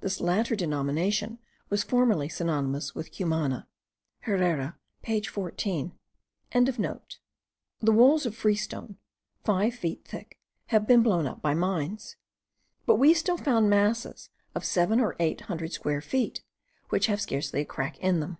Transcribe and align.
This 0.00 0.18
latter 0.22 0.56
denomination 0.56 1.38
was 1.68 1.82
formerly 1.82 2.30
synonymous 2.30 2.94
with 2.94 3.12
Cumana. 3.14 3.68
Herrera, 4.20 4.78
page 5.02 5.28
14.) 5.28 5.92
The 6.54 6.96
walls 7.82 8.24
of 8.24 8.34
freestone, 8.34 8.96
five 9.44 9.74
feet 9.74 10.06
thick, 10.06 10.38
have 10.68 10.86
been 10.86 11.02
blown 11.02 11.26
up 11.26 11.42
by 11.42 11.52
mines; 11.52 12.16
but 12.86 12.96
we 12.96 13.12
still 13.12 13.36
found 13.36 13.68
masses 13.68 14.30
of 14.54 14.64
seven 14.64 15.00
or 15.00 15.16
eight 15.20 15.42
hundred 15.52 15.74
feet 15.74 15.76
square, 15.76 16.32
which 16.88 17.04
have 17.08 17.20
scarcely 17.20 17.60
a 17.60 17.66
crack 17.66 17.98
in 17.98 18.20
them. 18.20 18.38